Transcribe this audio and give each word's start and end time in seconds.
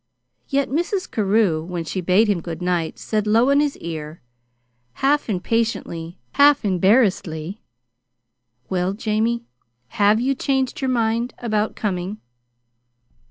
Yet 0.47 0.67
Mrs. 0.69 1.11
Carew, 1.11 1.61
when 1.63 1.83
she 1.83 2.01
bade 2.01 2.27
him 2.27 2.41
good 2.41 2.59
night, 2.59 2.97
said 2.97 3.27
low 3.27 3.51
in 3.51 3.59
his 3.59 3.77
ear, 3.77 4.19
half 4.93 5.29
impatiently, 5.29 6.17
half 6.31 6.65
embarrassedly: 6.65 7.61
"Well, 8.67 8.93
Jamie, 8.93 9.43
have 9.89 10.19
you 10.19 10.33
changed 10.33 10.81
your 10.81 10.89
mind 10.89 11.35
about 11.37 11.75
coming?" 11.75 12.17